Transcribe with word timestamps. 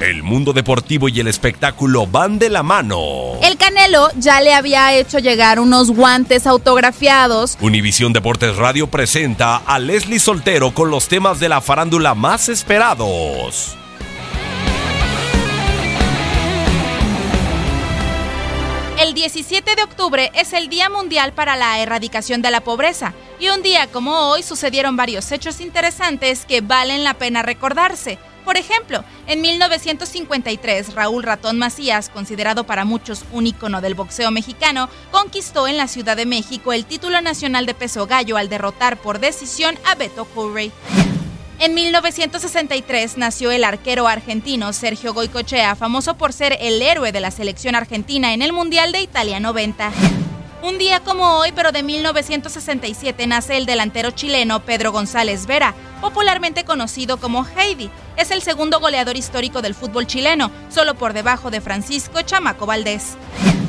El 0.00 0.22
mundo 0.22 0.54
deportivo 0.54 1.10
y 1.10 1.20
el 1.20 1.28
espectáculo 1.28 2.06
van 2.06 2.38
de 2.38 2.48
la 2.48 2.62
mano. 2.62 3.34
El 3.42 3.58
Canelo 3.58 4.08
ya 4.16 4.40
le 4.40 4.54
había 4.54 4.94
hecho 4.94 5.18
llegar 5.18 5.60
unos 5.60 5.90
guantes 5.90 6.46
autografiados. 6.46 7.58
Univisión 7.60 8.14
Deportes 8.14 8.56
Radio 8.56 8.86
presenta 8.86 9.56
a 9.58 9.78
Leslie 9.78 10.18
Soltero 10.18 10.72
con 10.72 10.90
los 10.90 11.08
temas 11.08 11.38
de 11.38 11.50
la 11.50 11.60
farándula 11.60 12.14
más 12.14 12.48
esperados. 12.48 13.76
El 18.98 19.12
17 19.12 19.76
de 19.76 19.82
octubre 19.82 20.30
es 20.34 20.54
el 20.54 20.70
Día 20.70 20.88
Mundial 20.88 21.34
para 21.34 21.56
la 21.56 21.78
Erradicación 21.78 22.40
de 22.40 22.50
la 22.50 22.62
Pobreza 22.62 23.12
y 23.38 23.48
un 23.48 23.62
día 23.62 23.86
como 23.86 24.30
hoy 24.30 24.42
sucedieron 24.42 24.96
varios 24.96 25.30
hechos 25.30 25.60
interesantes 25.60 26.46
que 26.46 26.62
valen 26.62 27.04
la 27.04 27.14
pena 27.14 27.42
recordarse. 27.42 28.18
Por 28.44 28.56
ejemplo, 28.56 29.04
en 29.26 29.40
1953, 29.40 30.94
Raúl 30.94 31.22
Ratón 31.22 31.58
Macías, 31.58 32.08
considerado 32.08 32.64
para 32.64 32.84
muchos 32.84 33.24
un 33.32 33.46
ícono 33.46 33.80
del 33.80 33.94
boxeo 33.94 34.30
mexicano, 34.30 34.88
conquistó 35.10 35.68
en 35.68 35.76
la 35.76 35.88
Ciudad 35.88 36.16
de 36.16 36.26
México 36.26 36.72
el 36.72 36.86
título 36.86 37.20
nacional 37.20 37.66
de 37.66 37.74
peso 37.74 38.06
gallo 38.06 38.36
al 38.36 38.48
derrotar 38.48 38.96
por 38.96 39.20
decisión 39.20 39.78
a 39.86 39.94
Beto 39.94 40.24
Curry. 40.24 40.72
En 41.60 41.74
1963 41.74 43.18
nació 43.18 43.50
el 43.50 43.64
arquero 43.64 44.08
argentino 44.08 44.72
Sergio 44.72 45.12
Goicochea, 45.12 45.76
famoso 45.76 46.16
por 46.16 46.32
ser 46.32 46.56
el 46.58 46.80
héroe 46.80 47.12
de 47.12 47.20
la 47.20 47.30
selección 47.30 47.74
argentina 47.74 48.32
en 48.32 48.40
el 48.40 48.54
Mundial 48.54 48.92
de 48.92 49.02
Italia 49.02 49.40
90. 49.40 49.92
Un 50.62 50.76
día 50.76 51.00
como 51.00 51.38
hoy, 51.38 51.52
pero 51.52 51.72
de 51.72 51.82
1967, 51.82 53.26
nace 53.26 53.56
el 53.56 53.64
delantero 53.64 54.10
chileno 54.10 54.60
Pedro 54.60 54.92
González 54.92 55.46
Vera, 55.46 55.74
popularmente 56.02 56.64
conocido 56.64 57.16
como 57.16 57.46
Heidi. 57.46 57.90
Es 58.18 58.30
el 58.30 58.42
segundo 58.42 58.78
goleador 58.78 59.16
histórico 59.16 59.62
del 59.62 59.74
fútbol 59.74 60.06
chileno, 60.06 60.50
solo 60.68 60.96
por 60.96 61.14
debajo 61.14 61.50
de 61.50 61.62
Francisco 61.62 62.20
Chamaco 62.20 62.66
Valdés. 62.66 63.16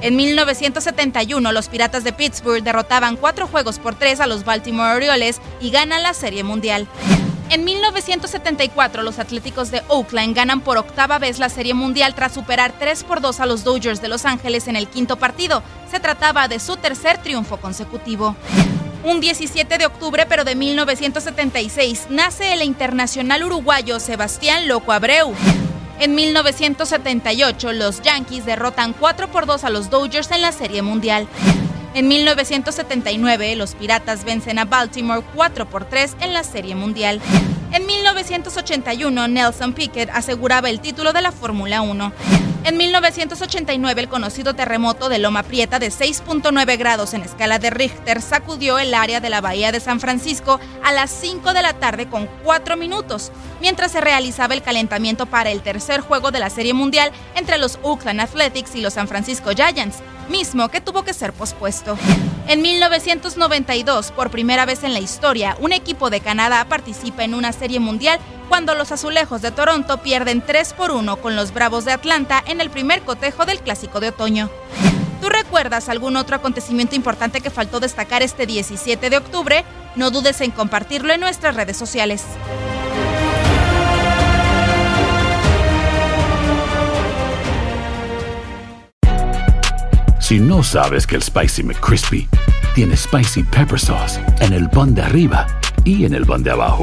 En 0.00 0.16
1971, 0.16 1.52
los 1.52 1.68
Piratas 1.68 2.02
de 2.02 2.12
Pittsburgh 2.12 2.64
derrotaban 2.64 3.16
cuatro 3.16 3.46
juegos 3.46 3.78
por 3.78 3.94
tres 3.94 4.18
a 4.18 4.26
los 4.26 4.44
Baltimore 4.44 4.96
Orioles 4.96 5.40
y 5.60 5.70
ganan 5.70 6.02
la 6.02 6.14
Serie 6.14 6.42
Mundial. 6.42 6.88
En 7.52 7.64
1974, 7.64 9.02
los 9.02 9.18
Atléticos 9.18 9.70
de 9.70 9.82
Oakland 9.88 10.34
ganan 10.34 10.62
por 10.62 10.78
octava 10.78 11.18
vez 11.18 11.38
la 11.38 11.50
Serie 11.50 11.74
Mundial 11.74 12.14
tras 12.14 12.32
superar 12.32 12.72
3 12.78 13.04
por 13.04 13.20
2 13.20 13.40
a 13.40 13.44
los 13.44 13.62
Dodgers 13.62 14.00
de 14.00 14.08
Los 14.08 14.24
Ángeles 14.24 14.68
en 14.68 14.76
el 14.76 14.88
quinto 14.88 15.16
partido. 15.16 15.62
Se 15.90 16.00
trataba 16.00 16.48
de 16.48 16.58
su 16.58 16.78
tercer 16.78 17.18
triunfo 17.18 17.58
consecutivo. 17.58 18.36
Un 19.04 19.20
17 19.20 19.76
de 19.76 19.84
octubre, 19.84 20.24
pero 20.26 20.44
de 20.44 20.54
1976, 20.54 22.06
nace 22.08 22.54
el 22.54 22.62
internacional 22.62 23.44
uruguayo 23.44 24.00
Sebastián 24.00 24.66
Loco 24.66 24.92
Abreu. 24.92 25.34
En 26.00 26.14
1978, 26.14 27.74
los 27.74 28.00
Yankees 28.00 28.46
derrotan 28.46 28.94
4 28.94 29.28
por 29.28 29.44
2 29.44 29.64
a 29.64 29.68
los 29.68 29.90
Dodgers 29.90 30.30
en 30.30 30.40
la 30.40 30.52
Serie 30.52 30.80
Mundial. 30.80 31.28
En 31.94 32.08
1979, 32.08 33.54
los 33.56 33.74
Piratas 33.74 34.24
vencen 34.24 34.58
a 34.58 34.64
Baltimore 34.64 35.22
4 35.34 35.68
por 35.68 35.84
3 35.84 36.16
en 36.20 36.32
la 36.32 36.42
Serie 36.42 36.74
Mundial. 36.74 37.20
En 37.72 37.84
1981, 37.84 39.28
Nelson 39.28 39.74
Piquet 39.74 40.08
aseguraba 40.10 40.70
el 40.70 40.80
título 40.80 41.12
de 41.12 41.20
la 41.20 41.32
Fórmula 41.32 41.82
1. 41.82 42.12
En 42.64 42.76
1989, 42.76 44.02
el 44.02 44.08
conocido 44.08 44.54
terremoto 44.54 45.08
de 45.08 45.18
Loma 45.18 45.42
Prieta 45.42 45.80
de 45.80 45.88
6.9 45.88 46.78
grados 46.78 47.12
en 47.12 47.22
escala 47.22 47.58
de 47.58 47.70
Richter 47.70 48.22
sacudió 48.22 48.78
el 48.78 48.94
área 48.94 49.18
de 49.18 49.30
la 49.30 49.40
bahía 49.40 49.72
de 49.72 49.80
San 49.80 49.98
Francisco 49.98 50.60
a 50.84 50.92
las 50.92 51.10
5 51.10 51.54
de 51.54 51.62
la 51.62 51.72
tarde 51.72 52.08
con 52.08 52.28
4 52.44 52.76
minutos, 52.76 53.32
mientras 53.60 53.90
se 53.90 54.00
realizaba 54.00 54.54
el 54.54 54.62
calentamiento 54.62 55.26
para 55.26 55.50
el 55.50 55.60
tercer 55.60 56.02
juego 56.02 56.30
de 56.30 56.38
la 56.38 56.50
Serie 56.50 56.72
Mundial 56.72 57.10
entre 57.34 57.58
los 57.58 57.80
Oakland 57.82 58.20
Athletics 58.20 58.76
y 58.76 58.80
los 58.80 58.94
San 58.94 59.08
Francisco 59.08 59.50
Giants, 59.50 59.96
mismo 60.28 60.68
que 60.68 60.80
tuvo 60.80 61.02
que 61.02 61.14
ser 61.14 61.32
pospuesto. 61.32 61.98
En 62.46 62.62
1992, 62.62 64.12
por 64.12 64.30
primera 64.30 64.66
vez 64.66 64.84
en 64.84 64.92
la 64.92 65.00
historia, 65.00 65.56
un 65.58 65.72
equipo 65.72 66.10
de 66.10 66.20
Canadá 66.20 66.64
participa 66.68 67.24
en 67.24 67.34
una 67.34 67.52
Serie 67.52 67.80
Mundial 67.80 68.20
cuando 68.52 68.74
los 68.74 68.92
Azulejos 68.92 69.40
de 69.40 69.50
Toronto 69.50 70.02
pierden 70.02 70.42
3 70.42 70.74
por 70.74 70.90
1 70.90 71.16
con 71.16 71.36
los 71.36 71.54
Bravos 71.54 71.86
de 71.86 71.92
Atlanta 71.92 72.44
en 72.46 72.60
el 72.60 72.68
primer 72.68 73.00
cotejo 73.00 73.46
del 73.46 73.60
Clásico 73.60 73.98
de 73.98 74.08
Otoño. 74.08 74.50
¿Tú 75.22 75.30
recuerdas 75.30 75.88
algún 75.88 76.18
otro 76.18 76.36
acontecimiento 76.36 76.94
importante 76.94 77.40
que 77.40 77.48
faltó 77.48 77.80
destacar 77.80 78.20
este 78.20 78.44
17 78.44 79.08
de 79.08 79.16
octubre? 79.16 79.64
No 79.96 80.10
dudes 80.10 80.42
en 80.42 80.50
compartirlo 80.50 81.14
en 81.14 81.20
nuestras 81.20 81.56
redes 81.56 81.78
sociales. 81.78 82.26
Si 90.20 90.38
no 90.38 90.62
sabes 90.62 91.06
que 91.06 91.16
el 91.16 91.22
Spicy 91.22 91.62
McCrispy 91.62 92.28
tiene 92.74 92.98
Spicy 92.98 93.44
Pepper 93.44 93.80
Sauce 93.80 94.20
en 94.40 94.52
el 94.52 94.68
pan 94.68 94.94
de 94.94 95.00
arriba 95.00 95.46
y 95.84 96.04
en 96.04 96.12
el 96.12 96.26
pan 96.26 96.42
de 96.42 96.50
abajo, 96.50 96.82